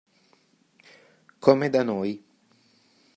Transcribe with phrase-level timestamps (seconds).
[1.43, 2.11] Come da noi.